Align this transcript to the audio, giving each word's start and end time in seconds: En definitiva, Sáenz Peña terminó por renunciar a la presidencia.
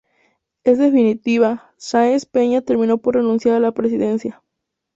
En 0.63 0.79
definitiva, 0.79 1.71
Sáenz 1.77 2.25
Peña 2.25 2.63
terminó 2.63 2.97
por 2.97 3.13
renunciar 3.17 3.53
a 3.53 3.59
la 3.59 3.71
presidencia. 3.71 4.41